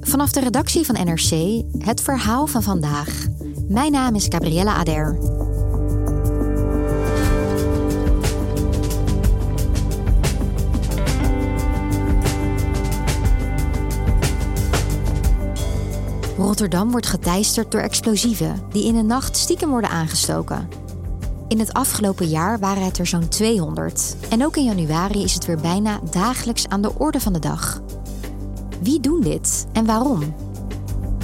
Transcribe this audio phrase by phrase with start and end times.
[0.00, 3.26] Vanaf de redactie van NRC het verhaal van vandaag.
[3.68, 5.18] Mijn naam is Gabriella Ader.
[16.36, 20.68] Rotterdam wordt geteisterd door explosieven die in de nacht stiekem worden aangestoken.
[21.48, 25.46] In het afgelopen jaar waren het er zo'n 200 en ook in januari is het
[25.46, 27.80] weer bijna dagelijks aan de orde van de dag.
[28.80, 30.34] Wie doen dit en waarom?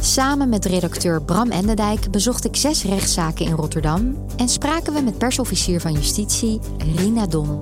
[0.00, 5.18] Samen met redacteur Bram Endendijk bezocht ik zes rechtszaken in Rotterdam en spraken we met
[5.18, 6.60] persofficier van justitie
[6.96, 7.58] Rina Don.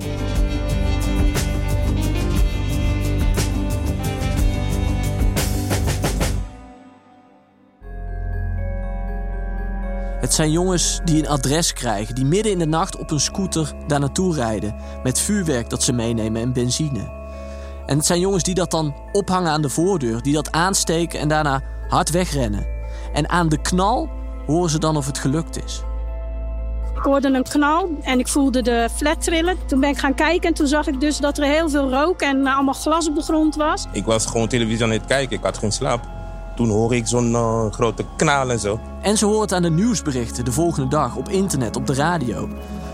[10.19, 13.73] Het zijn jongens die een adres krijgen, die midden in de nacht op een scooter
[13.87, 14.75] daar naartoe rijden.
[15.03, 17.24] Met vuurwerk dat ze meenemen en benzine.
[17.85, 21.27] En het zijn jongens die dat dan ophangen aan de voordeur, die dat aansteken en
[21.27, 22.67] daarna hard wegrennen.
[23.13, 24.09] En aan de knal
[24.45, 25.81] horen ze dan of het gelukt is.
[26.95, 29.57] Ik hoorde een knal en ik voelde de flat trillen.
[29.65, 32.21] Toen ben ik gaan kijken en toen zag ik dus dat er heel veel rook
[32.21, 33.85] en allemaal glas op de grond was.
[33.91, 36.07] Ik was gewoon televisie aan het kijken, ik had geen slaap.
[36.55, 38.79] Toen hoorde ik zo'n uh, grote knal en zo.
[39.01, 42.49] En ze horen het aan de nieuwsberichten de volgende dag, op internet, op de radio.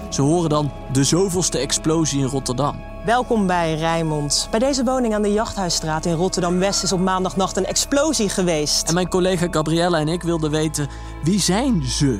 [0.09, 2.90] Ze horen dan de zoveelste explosie in Rotterdam.
[3.05, 4.47] Welkom bij Rijnmond.
[4.51, 8.87] Bij deze woning aan de Jachthuisstraat in Rotterdam-West is op maandagnacht een explosie geweest.
[8.87, 10.87] En mijn collega Gabriella en ik wilden weten,
[11.23, 12.19] wie zijn ze?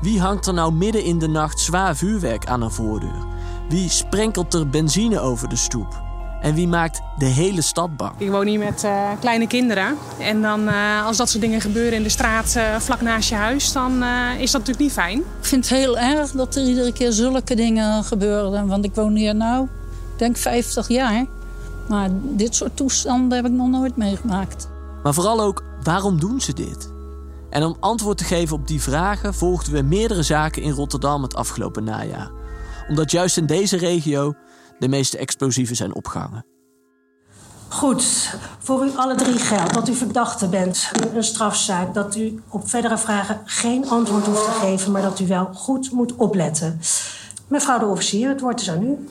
[0.00, 3.26] Wie hangt er nou midden in de nacht zwaar vuurwerk aan een voordeur?
[3.68, 6.02] Wie sprenkelt er benzine over de stoep?
[6.40, 8.12] En wie maakt de hele stad bang?
[8.18, 9.96] Ik woon hier met uh, kleine kinderen.
[10.18, 13.34] En dan, uh, als dat soort dingen gebeuren in de straat uh, vlak naast je
[13.34, 14.04] huis, dan
[14.38, 15.18] is dat natuurlijk niet fijn.
[15.18, 18.66] Ik vind het heel erg dat er iedere keer zulke dingen gebeuren.
[18.66, 19.68] Want ik woon hier nou,
[20.22, 21.26] denk 50 jaar.
[21.88, 24.68] Maar dit soort toestanden heb ik nog nooit meegemaakt.
[25.02, 26.92] Maar vooral ook, waarom doen ze dit?
[27.50, 31.34] En om antwoord te geven op die vragen volgden we meerdere zaken in Rotterdam het
[31.34, 32.30] afgelopen najaar.
[32.88, 34.34] Omdat juist in deze regio
[34.78, 36.44] de meeste explosieven zijn opgehangen.
[37.68, 41.94] Goed, voor u alle drie geldt dat u verdachte bent in een strafzaak.
[41.94, 45.90] Dat u op verdere vragen geen antwoord hoeft te geven, maar dat u wel goed
[45.92, 46.80] moet opletten.
[47.48, 49.06] Mevrouw de officier, het woord is aan u.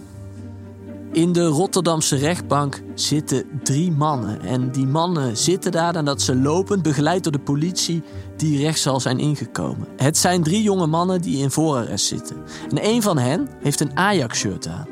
[1.12, 4.42] In de Rotterdamse rechtbank zitten drie mannen.
[4.42, 8.04] En die mannen zitten daar nadat ze lopend, begeleid door de politie,
[8.38, 9.88] die rechtszaal zijn ingekomen.
[9.96, 12.36] Het zijn drie jonge mannen die in voorarrest zitten.
[12.70, 14.88] En een van hen heeft een Ajax-shirt aan.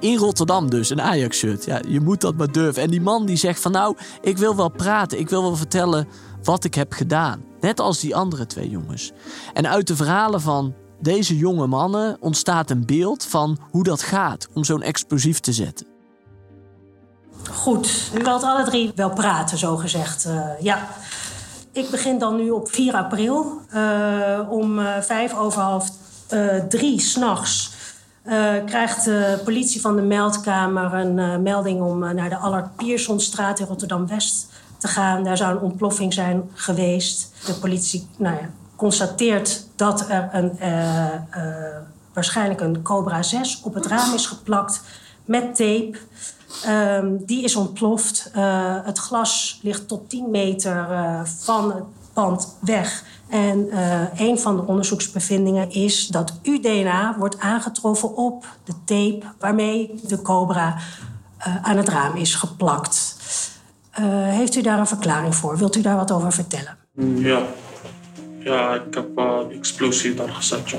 [0.00, 1.64] In Rotterdam dus, een Ajax-shirt.
[1.64, 2.82] Ja, je moet dat maar durven.
[2.82, 5.18] En die man die zegt van nou, ik wil wel praten.
[5.18, 6.08] Ik wil wel vertellen
[6.42, 7.44] wat ik heb gedaan.
[7.60, 9.12] Net als die andere twee jongens.
[9.52, 14.48] En uit de verhalen van deze jonge mannen ontstaat een beeld van hoe dat gaat
[14.54, 15.86] om zo'n explosief te zetten.
[17.50, 20.26] Goed, u wilt alle drie wel praten, zo gezegd.
[20.26, 20.88] Uh, ja.
[21.72, 25.90] Ik begin dan nu op 4 april uh, om uh, vijf over half
[26.68, 27.72] drie s'nachts.
[28.66, 34.46] Krijgt de politie van de meldkamer een melding om naar de Allard Piersonstraat in Rotterdam-West
[34.78, 35.24] te gaan.
[35.24, 37.32] Daar zou een ontploffing zijn geweest.
[37.46, 40.58] De politie nou ja, constateert dat er een,
[42.12, 44.80] waarschijnlijk een Cobra 6 op het raam is geplakt
[45.24, 45.98] met tape.
[46.68, 48.30] Um, die is ontploft.
[48.84, 50.86] het glas ligt tot 10 meter
[51.24, 53.04] van het pand weg.
[53.28, 53.68] En
[54.16, 56.60] een van de onderzoeksbevindingen is dat uw
[57.18, 60.76] wordt aangetroffen op de tape waarmee de cobra
[61.62, 63.16] aan het raam is geplakt.
[64.24, 65.56] Heeft u daar een verklaring voor?
[65.56, 66.76] Wilt u daar wat over vertellen?
[67.16, 67.42] Ja,
[68.44, 70.76] ja ik heb de explosie daar gezet.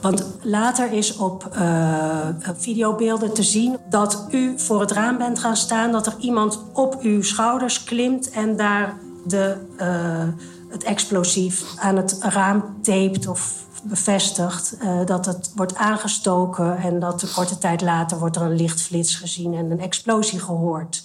[0.00, 5.56] Want later is op uh, videobeelden te zien dat u voor het raam bent gaan
[5.56, 8.96] staan, dat er iemand op uw schouders klimt en daar
[9.26, 10.28] de, uh,
[10.68, 14.76] het explosief aan het raam tapet of bevestigt.
[14.82, 19.14] Uh, dat het wordt aangestoken en dat een korte tijd later wordt er een lichtflits
[19.14, 21.02] gezien en een explosie gehoord.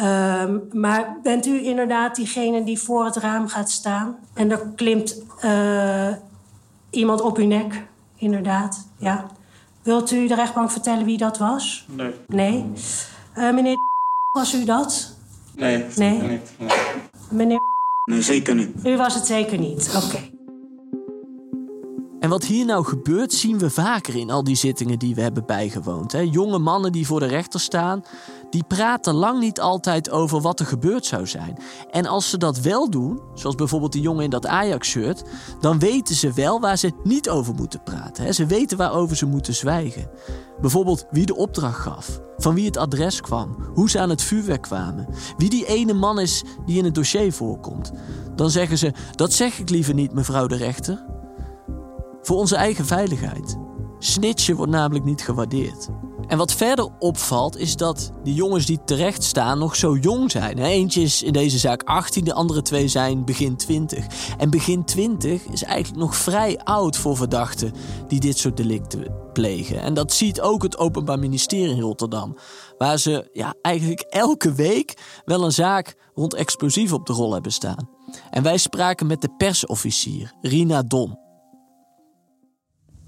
[0.00, 5.22] Uh, maar bent u inderdaad diegene die voor het raam gaat staan en er klimt
[6.90, 7.88] iemand op uw nek?
[8.20, 8.86] inderdaad.
[8.98, 9.26] Ja.
[9.82, 11.86] Wilt u de rechtbank vertellen wie dat was?
[11.88, 12.14] Nee.
[12.26, 12.72] Nee?
[13.36, 13.76] Uh, meneer
[14.32, 15.16] was u dat?
[15.56, 16.20] Nee, nee?
[16.20, 16.52] niet.
[16.58, 16.70] Nee.
[17.30, 17.58] Meneer
[18.04, 18.70] Nee, zeker niet.
[18.84, 20.18] U was het zeker niet, oké.
[22.20, 25.46] En wat hier nou gebeurt, zien we vaker in al die zittingen die we hebben
[25.46, 26.14] bijgewoond.
[26.30, 28.02] Jonge mannen die voor de rechter staan,
[28.50, 31.58] die praten lang niet altijd over wat er gebeurd zou zijn.
[31.90, 35.22] En als ze dat wel doen, zoals bijvoorbeeld die jongen in dat Ajax-shirt,
[35.60, 38.34] dan weten ze wel waar ze niet over moeten praten.
[38.34, 40.10] Ze weten waarover ze moeten zwijgen.
[40.60, 44.62] Bijvoorbeeld wie de opdracht gaf, van wie het adres kwam, hoe ze aan het vuurwerk
[44.62, 47.92] kwamen, wie die ene man is die in het dossier voorkomt.
[48.34, 51.18] Dan zeggen ze: Dat zeg ik liever niet, mevrouw de rechter.
[52.22, 53.56] Voor onze eigen veiligheid.
[53.98, 55.88] Snitchen wordt namelijk niet gewaardeerd.
[56.30, 60.58] En wat verder opvalt is dat die jongens die terecht staan nog zo jong zijn.
[60.58, 64.06] Eentje is in deze zaak 18, de andere twee zijn begin 20.
[64.38, 67.72] En begin 20 is eigenlijk nog vrij oud voor verdachten
[68.08, 69.80] die dit soort delicten plegen.
[69.80, 72.36] En dat ziet ook het Openbaar Ministerie in Rotterdam.
[72.78, 74.94] Waar ze ja, eigenlijk elke week
[75.24, 77.88] wel een zaak rond explosieven op de rol hebben staan.
[78.30, 81.28] En wij spraken met de persofficier, Rina Don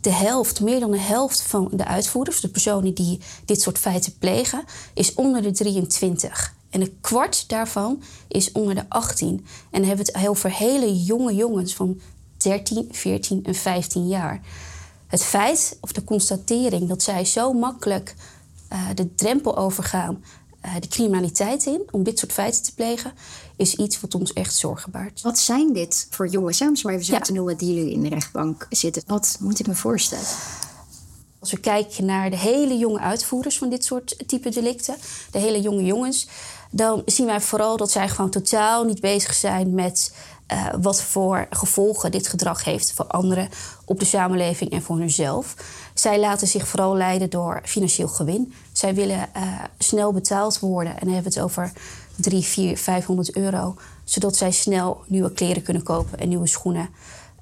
[0.03, 4.19] de helft, meer dan de helft van de uitvoerders, de personen die dit soort feiten
[4.19, 4.65] plegen,
[4.95, 6.55] is onder de 23.
[6.71, 9.29] En een kwart daarvan is onder de 18.
[9.29, 12.01] En dan hebben we het over hele jonge jongens van
[12.37, 14.41] 13, 14 en 15 jaar.
[15.07, 18.15] Het feit of de constatering dat zij zo makkelijk
[18.73, 20.25] uh, de drempel overgaan
[20.65, 23.13] uh, de criminaliteit in om dit soort feiten te plegen,
[23.63, 25.21] is iets wat ons echt zorgen baart.
[25.21, 28.09] Wat zijn dit voor jongens, om maar even zo te noemen, die jullie in de
[28.09, 29.03] rechtbank zitten?
[29.07, 30.27] Wat moet ik me voorstellen?
[31.39, 34.97] Als we kijken naar de hele jonge uitvoerders van dit soort type delicten,
[35.31, 36.29] de hele jonge jongens,
[36.71, 40.15] dan zien wij vooral dat zij gewoon totaal niet bezig zijn met
[40.53, 43.49] uh, wat voor gevolgen dit gedrag heeft voor anderen
[43.85, 45.55] op de samenleving en voor hunzelf.
[45.95, 48.53] Zij laten zich vooral leiden door financieel gewin.
[48.73, 49.43] Zij willen uh,
[49.79, 50.93] snel betaald worden.
[50.93, 51.73] En dan hebben we het over
[52.17, 53.77] 3, 4, 500 euro.
[54.05, 56.89] Zodat zij snel nieuwe kleren kunnen kopen en nieuwe schoenen.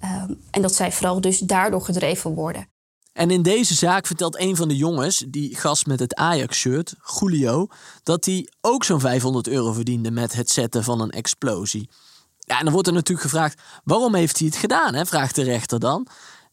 [0.04, 2.66] Um, en dat zij vooral dus daardoor gedreven worden.
[3.12, 7.66] En in deze zaak vertelt een van de jongens, die gast met het Ajax-shirt, Julio,
[8.02, 11.90] dat hij ook zo'n 500 euro verdiende met het zetten van een explosie.
[12.38, 14.94] Ja, en dan wordt er natuurlijk gevraagd: waarom heeft hij het gedaan?
[14.94, 15.06] Hè?
[15.06, 16.06] Vraagt de rechter dan.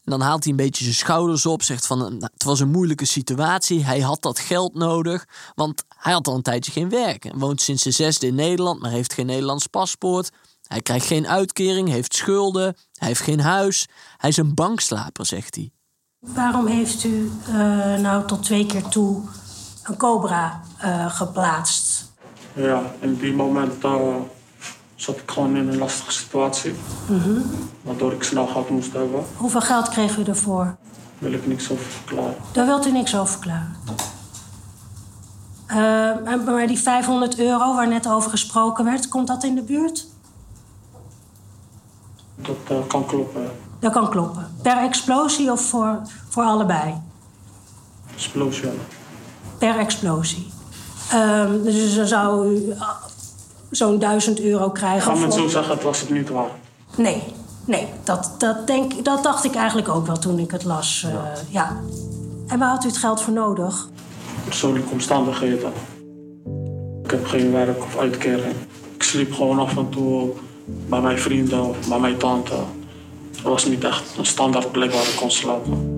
[0.08, 2.70] En dan haalt hij een beetje zijn schouders op, zegt van nou, het was een
[2.70, 7.24] moeilijke situatie, hij had dat geld nodig, want hij had al een tijdje geen werk.
[7.24, 10.30] En woont sinds de zesde in Nederland, maar heeft geen Nederlands paspoort.
[10.62, 13.86] Hij krijgt geen uitkering, heeft schulden, hij heeft geen huis.
[14.16, 15.70] Hij is een bankslaper, zegt hij.
[16.18, 17.54] Waarom heeft u uh,
[17.96, 19.22] nou tot twee keer toe
[19.82, 22.12] een cobra uh, geplaatst?
[22.54, 24.16] Ja, in die moment uh,
[25.00, 26.74] zat ik gewoon in een lastige situatie.
[27.08, 27.44] Mm -hmm.
[27.82, 29.24] Waardoor ik snel geld moest hebben.
[29.36, 30.64] Hoeveel geld kreeg u ervoor?
[31.18, 32.36] Daar wil ik niks over verklaren.
[32.52, 33.76] Daar wilt u niks over verklaren?
[35.70, 40.06] Uh, maar die 500 euro waar net over gesproken werd, komt dat in de buurt?
[42.36, 43.50] Dat uh, kan kloppen.
[43.78, 44.46] Dat kan kloppen.
[44.62, 46.94] Per explosie of voor, voor allebei?
[48.14, 48.70] Explosie.
[49.58, 50.52] Per explosie.
[51.14, 52.74] Um, dus dan zou u
[53.70, 55.16] zo'n 1000 euro krijgen.
[55.16, 56.50] Ga met zo zeggen, het was het niet waar.
[56.96, 57.22] Nee,
[57.64, 57.86] nee.
[58.04, 61.02] Dat, dat, denk, dat dacht ik eigenlijk ook wel toen ik het las.
[61.06, 61.32] Uh, ja.
[61.48, 61.76] ja.
[62.46, 63.88] En waar had u het geld voor nodig?
[64.44, 65.72] Persoonlijke omstandigheden.
[67.04, 68.54] Ik heb geen werk of uitkering.
[68.94, 70.30] Ik sliep gewoon af en toe
[70.88, 72.54] bij mijn vrienden of bij mijn tante.
[73.30, 75.97] Het was niet echt een standaard plek waar ik kon slapen.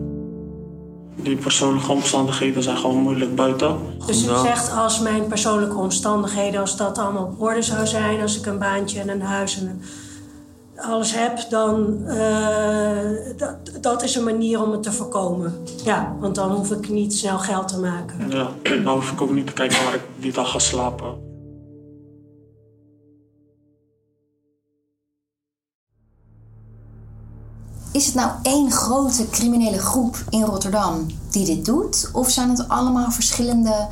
[1.23, 3.77] Die persoonlijke omstandigheden zijn gewoon moeilijk buiten.
[4.07, 8.39] Dus u zegt als mijn persoonlijke omstandigheden, als dat allemaal op orde zou zijn, als
[8.39, 9.83] ik een baantje en een huis en een,
[10.77, 12.17] alles heb, dan uh,
[13.37, 15.55] dat, dat is een manier om het te voorkomen.
[15.85, 18.31] Ja, want dan hoef ik niet snel geld te maken.
[18.31, 18.49] Ja,
[18.85, 21.30] dan hoef ik ook niet te kijken waar ik die dag ga slapen.
[27.93, 32.11] Is het nou één grote criminele groep in Rotterdam die dit doet?
[32.13, 33.89] Of zijn het allemaal verschillende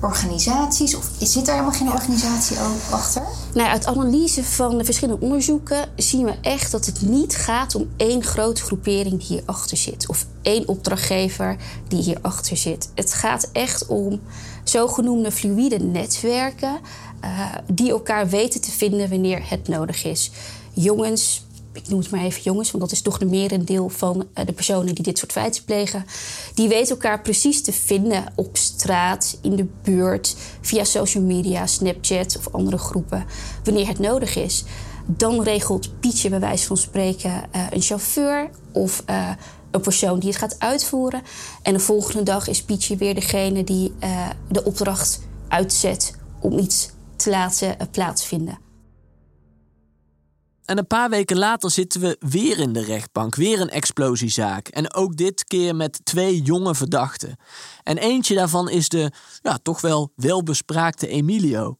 [0.00, 0.94] organisaties?
[0.96, 3.22] Of zit er helemaal geen organisatie ook achter?
[3.54, 7.88] Nou, uit analyse van de verschillende onderzoeken zien we echt dat het niet gaat om
[7.96, 10.08] één grote groepering die hierachter zit.
[10.08, 11.56] Of één opdrachtgever
[11.88, 12.90] die hierachter zit.
[12.94, 14.20] Het gaat echt om
[14.64, 16.80] zogenoemde fluïde netwerken
[17.24, 20.30] uh, die elkaar weten te vinden wanneer het nodig is.
[20.72, 24.46] Jongens, ik noem het maar even jongens, want dat is toch de merendeel van uh,
[24.46, 26.04] de personen die dit soort feiten plegen.
[26.54, 32.36] Die weten elkaar precies te vinden op straat, in de buurt, via social media, Snapchat
[32.38, 33.24] of andere groepen,
[33.64, 34.64] wanneer het nodig is.
[35.06, 39.30] Dan regelt Pietje bij wijze van spreken uh, een chauffeur of uh,
[39.70, 41.22] een persoon die het gaat uitvoeren.
[41.62, 43.92] En de volgende dag is Pietje weer degene die
[44.48, 48.71] de opdracht uitzet om iets te laten plaatsvinden.
[50.64, 54.68] En een paar weken later zitten we weer in de rechtbank, weer een explosiezaak.
[54.68, 57.36] En ook dit keer met twee jonge verdachten.
[57.82, 61.76] En eentje daarvan is de ja, toch wel welbespraakte Emilio.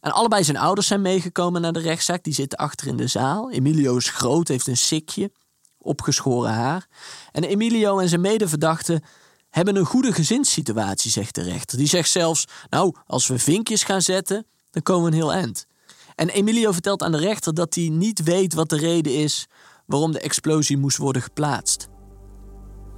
[0.00, 2.22] En allebei zijn ouders zijn meegekomen naar de rechtszaak.
[2.22, 3.50] Die zitten achter in de zaal.
[3.50, 5.32] Emilio is groot, heeft een sikje,
[5.78, 6.86] opgeschoren haar.
[7.32, 9.02] En Emilio en zijn medeverdachten
[9.50, 11.78] hebben een goede gezinssituatie, zegt de rechter.
[11.78, 15.66] Die zegt zelfs, nou, als we vinkjes gaan zetten, dan komen we een heel eind.
[16.16, 19.46] En Emilio vertelt aan de rechter dat hij niet weet wat de reden is
[19.86, 21.88] waarom de explosie moest worden geplaatst.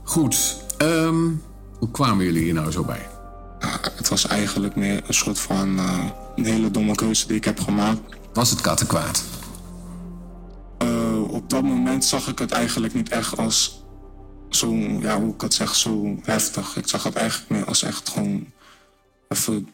[0.03, 1.43] Goed, um,
[1.79, 3.07] hoe kwamen jullie hier nou zo bij?
[3.97, 6.05] het was eigenlijk meer een soort van uh,
[6.37, 8.01] een hele domme keuze die ik heb gemaakt.
[8.33, 9.25] Was het kattenkwaad?
[10.83, 13.85] Uh, op dat moment zag ik het eigenlijk niet echt als
[14.49, 16.77] zo, ja, hoe ik het zeg, zo heftig.
[16.77, 18.47] Ik zag het eigenlijk meer als echt gewoon
[19.29, 19.69] even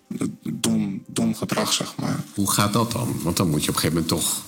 [0.53, 2.25] dom, dom gedrag, zeg maar.
[2.35, 3.17] Hoe gaat dat dan?
[3.23, 4.43] Want dan moet je op een gegeven moment toch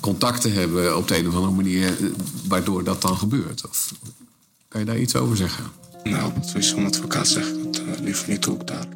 [0.00, 2.10] contacten hebben op de een of andere manier eh,
[2.48, 3.68] waardoor dat dan gebeurt.
[3.68, 3.92] Of
[4.68, 5.64] kan je daar iets over zeggen?
[6.04, 8.95] Nou, wat is een advocaat zegt, dat uh, liever niet ook daar.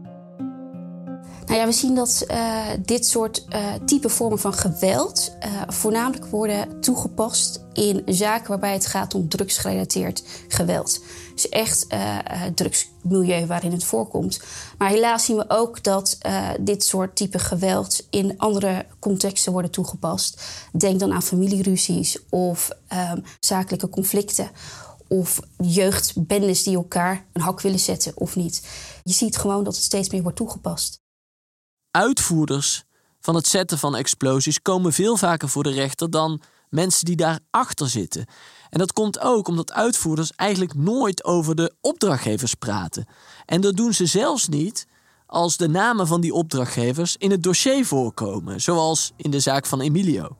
[1.50, 6.26] Nou ja, we zien dat uh, dit soort uh, type vormen van geweld uh, voornamelijk
[6.26, 11.00] worden toegepast in zaken waarbij het gaat om drugsgerelateerd geweld.
[11.34, 11.86] Dus echt
[12.54, 14.40] drugsmilieu waarin het voorkomt.
[14.78, 16.18] Maar helaas zien we ook dat
[16.60, 20.42] dit soort type geweld in andere contexten worden toegepast.
[20.72, 22.70] Denk dan aan familieruzies of
[23.12, 24.50] um, zakelijke conflicten
[25.08, 28.68] of jeugdbendes die elkaar een hak willen zetten of niet.
[29.04, 30.99] Je ziet gewoon dat het steeds meer wordt toegepast
[31.90, 32.84] uitvoerders
[33.20, 37.88] van het zetten van explosies komen veel vaker voor de rechter dan mensen die daarachter
[37.88, 38.26] zitten.
[38.70, 43.06] En dat komt ook omdat uitvoerders eigenlijk nooit over de opdrachtgevers praten.
[43.44, 44.86] En dat doen ze zelfs niet
[45.26, 49.80] als de namen van die opdrachtgevers in het dossier voorkomen, zoals in de zaak van
[49.80, 50.36] Emilio.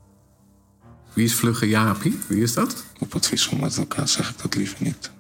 [1.13, 2.19] Wie is Vlugge Jaapie?
[2.29, 2.85] Wie is dat?
[2.99, 5.11] Op advies van advocaat zeg ik dat liever niet.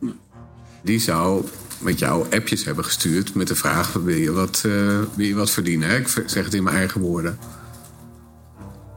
[0.83, 1.45] Die zou
[1.79, 5.51] met jou appjes hebben gestuurd met de vraag: wil je wat, uh, wil je wat
[5.51, 5.97] verdienen?
[5.97, 7.39] Ik zeg het in mijn eigen woorden.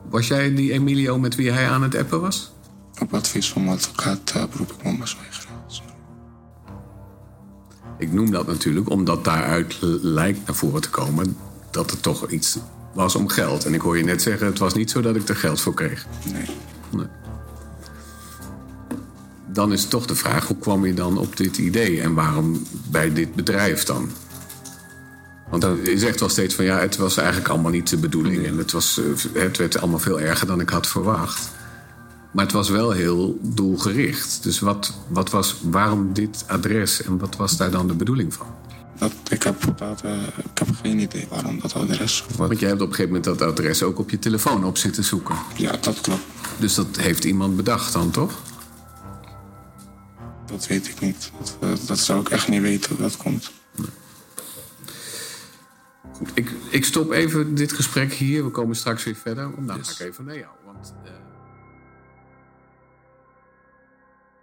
[0.09, 2.51] Was jij die Emilio met wie hij aan het appen was?
[2.99, 5.15] Op advies van mijn advocaat uh, beroep ik me maar
[7.97, 11.37] Ik noem dat natuurlijk omdat daaruit lijkt naar voren te komen
[11.71, 12.57] dat het toch iets
[12.93, 13.65] was om geld.
[13.65, 15.73] En ik hoor je net zeggen: het was niet zo dat ik er geld voor
[15.73, 16.05] kreeg.
[16.31, 16.45] Nee.
[16.91, 17.22] nee
[19.53, 23.13] dan is toch de vraag: hoe kwam je dan op dit idee en waarom bij
[23.13, 24.11] dit bedrijf dan?
[25.49, 28.57] Want je zegt wel steeds van ja, het was eigenlijk allemaal niet de bedoeling en
[28.57, 31.51] het, was, eh, het werd allemaal veel erger dan ik had verwacht.
[32.31, 34.43] Maar het was wel heel doelgericht.
[34.43, 38.47] Dus wat, wat was, waarom dit adres en wat was daar dan de bedoeling van?
[38.97, 42.25] Dat, ik, heb, dat, uh, ik heb geen idee waarom dat adres.
[42.37, 45.03] Want jij hebt op een gegeven moment dat adres ook op je telefoon op zitten
[45.03, 45.35] zoeken.
[45.55, 46.23] Ja, dat klopt.
[46.57, 48.33] Dus dat heeft iemand bedacht dan, toch?
[50.53, 51.31] Dat weet ik niet.
[51.37, 53.51] Dat, eh, dat zou ik echt niet weten hoe dat komt.
[56.11, 58.43] Goed, ik, ik stop even dit gesprek hier.
[58.43, 59.51] We komen straks weer verder.
[59.65, 59.87] Dan yes.
[59.87, 60.51] ga ik even naar jou.
[60.65, 61.11] Want, uh...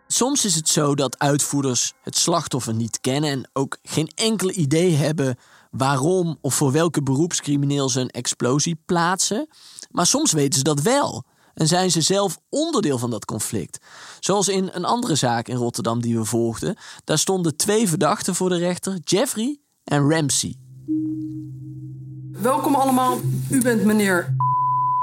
[0.06, 4.94] Soms is het zo dat uitvoerders het slachtoffer niet kennen en ook geen enkel idee
[4.94, 5.38] hebben
[5.70, 9.48] waarom of voor welke beroepscrimineel ze een explosie plaatsen.
[9.90, 13.78] Maar soms weten ze dat wel en zijn ze zelf onderdeel van dat conflict.
[14.20, 16.76] Zoals in een andere zaak in Rotterdam die we volgden.
[17.04, 20.54] Daar stonden twee verdachten voor de rechter, Jeffrey en Ramsey.
[22.32, 24.34] Welkom allemaal, u bent meneer.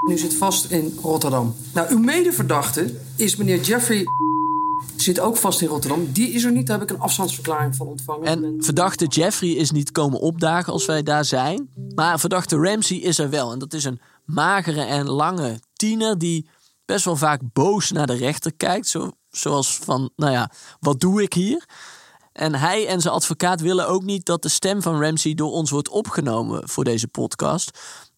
[0.09, 1.55] U zit vast in Rotterdam.
[1.73, 4.05] Nou, uw medeverdachte is meneer Jeffrey.
[4.95, 6.11] Zit ook vast in Rotterdam.
[6.11, 8.25] Die is er niet, daar heb ik een afstandsverklaring van ontvangen.
[8.25, 11.69] En verdachte Jeffrey is niet komen opdagen als wij daar zijn.
[11.95, 13.51] Maar verdachte Ramsey is er wel.
[13.51, 16.49] En dat is een magere en lange tiener die
[16.85, 18.87] best wel vaak boos naar de rechter kijkt.
[18.87, 21.65] Zo, zoals van, nou ja, wat doe ik hier?
[22.31, 25.69] En hij en zijn advocaat willen ook niet dat de stem van Ramsey door ons
[25.69, 27.71] wordt opgenomen voor deze podcast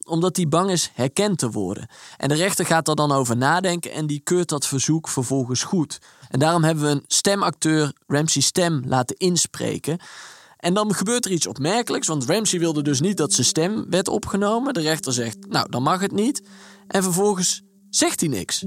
[0.09, 1.87] omdat hij bang is herkend te worden.
[2.17, 5.99] En de rechter gaat daar dan over nadenken en die keurt dat verzoek vervolgens goed.
[6.29, 9.99] En daarom hebben we een stemacteur Ramsey stem laten inspreken.
[10.57, 14.07] En dan gebeurt er iets opmerkelijks, want Ramsey wilde dus niet dat zijn stem werd
[14.07, 14.73] opgenomen.
[14.73, 16.41] De rechter zegt, nou, dan mag het niet.
[16.89, 18.65] En vervolgens zegt hij niks.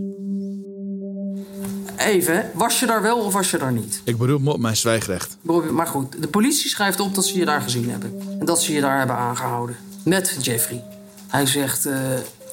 [1.96, 4.00] Even, was je daar wel of was je daar niet?
[4.04, 5.36] Ik beroep me op mijn zwijgrecht.
[5.70, 8.20] Maar goed, de politie schrijft op dat ze je daar gezien hebben.
[8.38, 9.76] En dat ze je daar hebben aangehouden.
[10.04, 10.84] Met Jeffrey.
[11.28, 11.94] Hij zegt, uh,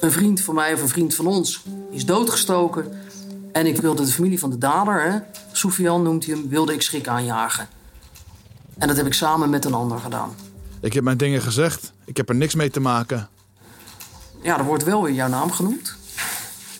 [0.00, 2.92] een vriend van mij of een vriend van ons is doodgestoken.
[3.52, 5.18] En ik wilde de familie van de dader, hè,
[5.52, 7.68] Soufian noemt hij hem, wilde ik schrik aanjagen.
[8.78, 10.34] En dat heb ik samen met een ander gedaan.
[10.80, 11.92] Ik heb mijn dingen gezegd.
[12.04, 13.28] Ik heb er niks mee te maken.
[14.42, 15.98] Ja, er wordt wel weer jouw naam genoemd.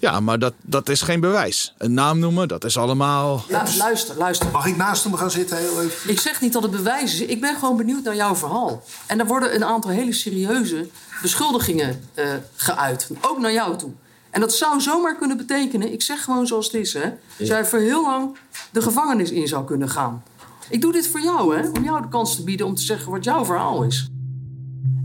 [0.00, 1.74] Ja, maar dat, dat is geen bewijs.
[1.78, 3.44] Een naam noemen, dat is allemaal.
[3.48, 4.50] Ja, luister, luister.
[4.50, 6.10] Mag ik naast hem gaan zitten heel even?
[6.10, 7.20] Ik zeg niet dat het bewijs is.
[7.20, 8.82] Ik ben gewoon benieuwd naar jouw verhaal.
[9.06, 10.88] En er worden een aantal hele serieuze
[11.22, 12.24] beschuldigingen uh,
[12.56, 13.10] geuit.
[13.20, 13.90] Ook naar jou toe.
[14.30, 17.64] En dat zou zomaar kunnen betekenen, ik zeg gewoon zoals het is, hè, dat jij
[17.64, 18.36] voor heel lang
[18.70, 20.22] de gevangenis in zou kunnen gaan.
[20.68, 23.10] Ik doe dit voor jou, hè, om jou de kans te bieden om te zeggen
[23.12, 24.08] wat jouw verhaal is.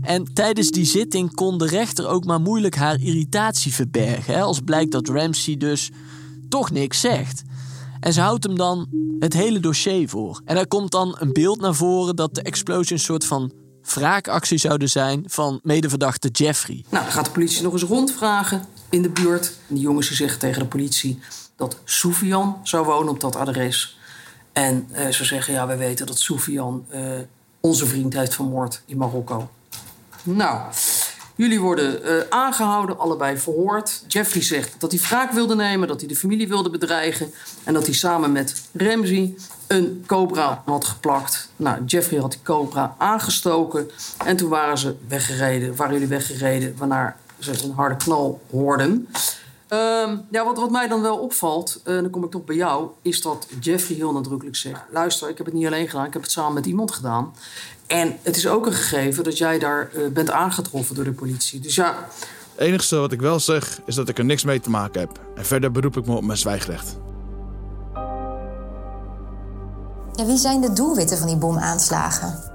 [0.06, 4.34] En tijdens die zitting kon de rechter ook maar moeilijk haar irritatie verbergen.
[4.34, 5.90] Hè, als blijkt dat Ramsey dus
[6.48, 7.42] toch niks zegt.
[8.00, 10.40] En ze houdt hem dan het hele dossier voor.
[10.44, 14.58] En er komt dan een beeld naar voren dat de explosie een soort van wraakactie
[14.58, 16.84] zouden zijn van medeverdachte Jeffrey.
[16.90, 19.52] Nou, dan gaat de politie nog eens rondvragen in de buurt.
[19.66, 21.18] Die jongens zeggen tegen de politie
[21.56, 23.98] dat Soufian zou wonen op dat adres.
[24.52, 27.00] En uh, ze zeggen, ja, we weten dat Soufian uh,
[27.60, 29.50] onze vriend heeft vermoord in Marokko.
[30.26, 30.60] Nou,
[31.34, 34.04] jullie worden uh, aangehouden, allebei verhoord.
[34.08, 37.32] Jeffrey zegt dat hij wraak wilde nemen, dat hij de familie wilde bedreigen...
[37.64, 39.34] en dat hij samen met Ramsey
[39.66, 41.50] een cobra had geplakt.
[41.56, 43.90] Nou, Jeffrey had die cobra aangestoken
[44.24, 45.76] en toen waren ze weggereden.
[45.76, 49.08] Waren jullie weggereden, waarna ze een harde knal hoorden.
[49.70, 52.88] Um, ja, wat, wat mij dan wel opvalt, uh, dan kom ik toch bij jou,
[53.02, 56.22] is dat Jeffrey heel nadrukkelijk zegt: luister, ik heb het niet alleen gedaan, ik heb
[56.22, 57.34] het samen met iemand gedaan.
[57.86, 61.60] En het is ook een gegeven dat jij daar uh, bent aangetroffen door de politie.
[61.60, 62.08] Dus ja.
[62.54, 65.20] Het enige wat ik wel zeg, is dat ik er niks mee te maken heb.
[65.34, 66.96] En verder beroep ik me op mijn zwijgrecht.
[70.12, 72.54] Ja, wie zijn de doelwitten van die bomaanslagen?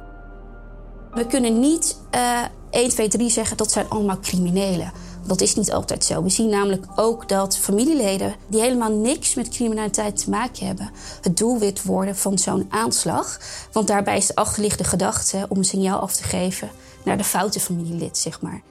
[1.13, 4.91] We kunnen niet uh, 1, 2, 3 zeggen dat zijn allemaal criminelen.
[5.27, 6.23] Dat is niet altijd zo.
[6.23, 11.37] We zien namelijk ook dat familieleden die helemaal niks met criminaliteit te maken hebben, het
[11.37, 13.39] doelwit worden van zo'n aanslag.
[13.71, 16.69] Want daarbij is de achterliggende gedachte om een signaal af te geven
[17.03, 18.61] naar de foute familielid, zeg maar.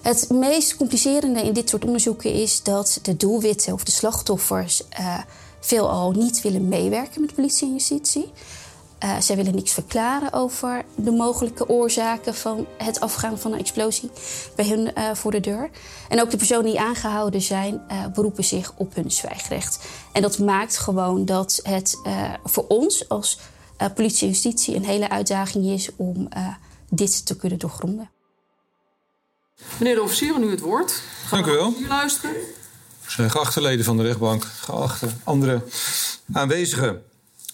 [0.00, 5.18] Het meest complicerende in dit soort onderzoeken is dat de doelwitten of de slachtoffers uh,
[5.60, 8.32] veelal niet willen meewerken met politie en justitie.
[9.04, 14.10] Uh, zij willen niks verklaren over de mogelijke oorzaken van het afgaan van een explosie
[14.56, 15.70] bij hun uh, voor de deur.
[16.08, 19.86] En ook de personen die aangehouden zijn, uh, beroepen zich op hun zwijgrecht.
[20.12, 21.98] En dat maakt gewoon dat het
[22.44, 23.38] voor ons als
[23.94, 26.28] politie en justitie een hele uitdaging is om
[26.90, 28.10] dit te kunnen doorgronden.
[29.78, 31.02] Meneer de officier, nu het woord.
[31.30, 31.74] Dank u wel.
[31.88, 32.34] Luisteren.
[33.06, 35.62] Geachte leden van de rechtbank, geachte andere
[36.32, 37.02] aanwezigen.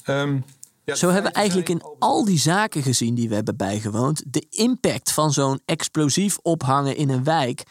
[0.06, 4.22] Um, ja, Zo hebben we eigenlijk in al die zaken gezien die we hebben bijgewoond.
[4.26, 7.62] De impact van zo'n explosief ophangen in een wijk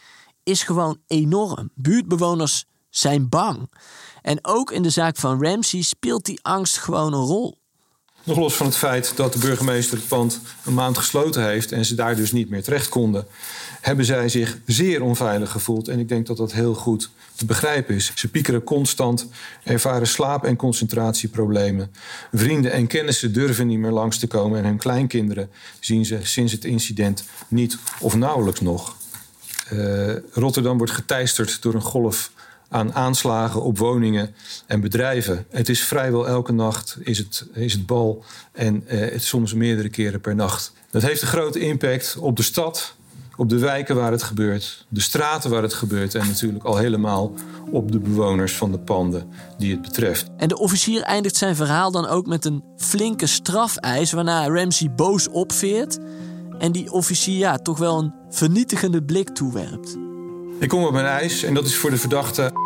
[0.42, 1.70] is gewoon enorm.
[1.74, 3.72] Buurtbewoners zijn bang.
[4.22, 7.62] En ook in de zaak van Ramsey speelt die angst gewoon een rol.
[8.24, 11.84] Nog los van het feit dat de burgemeester het pand een maand gesloten heeft en
[11.84, 13.26] ze daar dus niet meer terecht konden,
[13.80, 15.88] hebben zij zich zeer onveilig gevoeld.
[15.88, 18.12] En ik denk dat dat heel goed te begrijpen is.
[18.14, 19.26] Ze piekeren constant,
[19.62, 21.92] ervaren slaap- en concentratieproblemen.
[22.32, 26.52] Vrienden en kennissen durven niet meer langs te komen en hun kleinkinderen zien ze sinds
[26.52, 28.96] het incident niet of nauwelijks nog.
[29.72, 32.30] Uh, Rotterdam wordt geteisterd door een golf
[32.74, 34.34] aan aanslagen op woningen
[34.66, 35.46] en bedrijven.
[35.50, 39.88] Het is vrijwel elke nacht is het, is het bal en uh, het soms meerdere
[39.88, 40.72] keren per nacht.
[40.90, 42.94] Dat heeft een grote impact op de stad,
[43.36, 47.32] op de wijken waar het gebeurt, de straten waar het gebeurt en natuurlijk al helemaal
[47.70, 50.26] op de bewoners van de panden die het betreft.
[50.36, 55.28] En de officier eindigt zijn verhaal dan ook met een flinke strafeis waarna Ramsey boos
[55.28, 55.98] opveert
[56.58, 59.96] en die officier ja, toch wel een vernietigende blik toewerpt.
[60.58, 62.63] Ik kom op mijn eis en dat is voor de verdachte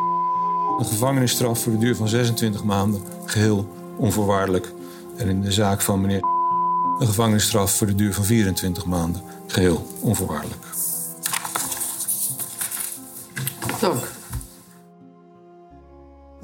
[0.78, 4.72] een gevangenisstraf voor de duur van 26 maanden, geheel onvoorwaardelijk.
[5.16, 6.22] En in de zaak van meneer
[6.98, 10.62] een gevangenisstraf voor de duur van 24 maanden, geheel onvoorwaardelijk.
[13.80, 14.16] Dank.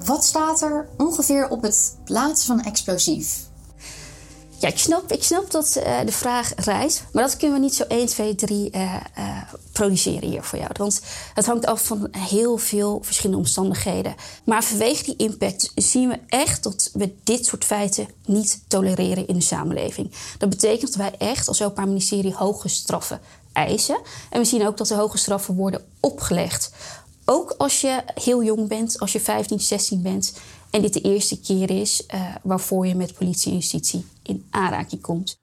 [0.04, 3.52] Wat staat er ongeveer op het plaatsen van explosief?
[4.64, 7.04] Ja, ik snap, ik snap dat uh, de vraag rijst.
[7.12, 8.94] Maar dat kunnen we niet zo 1, 2, 3 uh,
[9.72, 10.70] produceren hier voor jou.
[10.78, 11.02] Want
[11.34, 14.14] het hangt af van heel veel verschillende omstandigheden.
[14.44, 19.34] Maar vanwege die impact zien we echt dat we dit soort feiten niet tolereren in
[19.34, 20.10] de samenleving.
[20.38, 23.20] Dat betekent dat wij echt als Openbaar Ministerie hoge straffen
[23.52, 24.00] eisen.
[24.30, 26.70] En we zien ook dat er hoge straffen worden opgelegd.
[27.24, 30.38] Ook als je heel jong bent, als je 15, 16 bent
[30.70, 35.00] en dit de eerste keer is uh, waarvoor je met politie en justitie in aanraking
[35.00, 35.42] komt.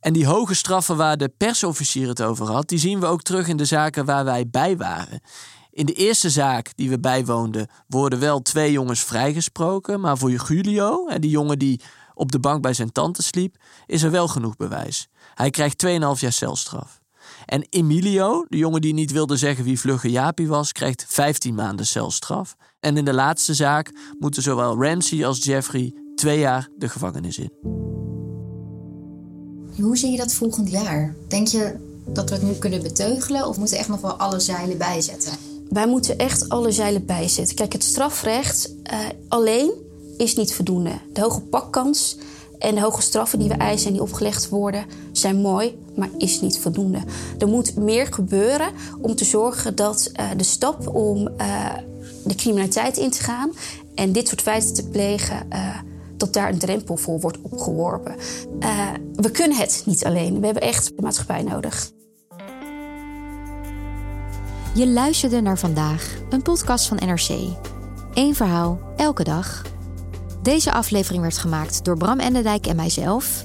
[0.00, 3.48] En die hoge straffen waar de persofficier het over had, die zien we ook terug
[3.48, 5.20] in de zaken waar wij bij waren.
[5.70, 10.00] In de eerste zaak die we bijwoonden, worden wel twee jongens vrijgesproken.
[10.00, 11.80] Maar voor Julio, die jongen die
[12.14, 15.08] op de bank bij zijn tante sliep, is er wel genoeg bewijs.
[15.34, 17.00] Hij krijgt 2,5 jaar celstraf.
[17.44, 21.86] En Emilio, de jongen die niet wilde zeggen wie Vlugge Jaapie was, krijgt 15 maanden
[21.86, 22.56] celstraf.
[22.80, 27.50] En in de laatste zaak moeten zowel Ramsey als Jeffrey twee jaar de gevangenis in.
[29.80, 31.14] Hoe zie je dat volgend jaar?
[31.28, 31.76] Denk je
[32.06, 35.32] dat we het nu kunnen beteugelen of moeten we echt nog wel alle zeilen bijzetten?
[35.68, 37.56] Wij moeten echt alle zeilen bijzetten.
[37.56, 39.72] Kijk, het strafrecht uh, alleen
[40.16, 41.00] is niet voldoende.
[41.12, 42.16] De hoge pakkans
[42.64, 46.40] en de hoge straffen die we eisen en die opgelegd worden zijn mooi, maar is
[46.40, 47.02] niet voldoende.
[47.38, 51.72] Er moet meer gebeuren om te zorgen dat uh, de stap om uh,
[52.24, 53.52] de criminaliteit in te gaan
[53.94, 55.78] en dit soort feiten te plegen, uh,
[56.16, 58.14] dat daar een drempel voor wordt opgeworpen.
[59.14, 60.40] we kunnen het niet alleen.
[60.40, 61.90] We hebben echt maatschappij nodig.
[64.74, 67.28] Je luisterde naar vandaag, een podcast van NRC.
[68.14, 69.73] Eén verhaal, elke dag.
[70.44, 73.44] Deze aflevering werd gemaakt door Bram Endendijk en mijzelf.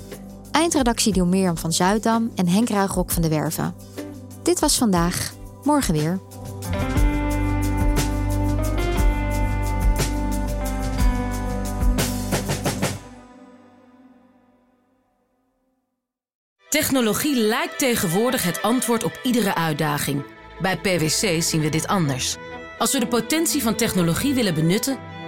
[0.51, 3.75] Eindredactie door Mirjam van Zuidam en Henk Ruigrok van de Werven.
[4.43, 5.33] Dit was vandaag,
[5.63, 6.19] morgen weer.
[16.69, 20.23] Technologie lijkt tegenwoordig het antwoord op iedere uitdaging.
[20.61, 22.35] Bij PwC zien we dit anders.
[22.77, 24.97] Als we de potentie van technologie willen benutten,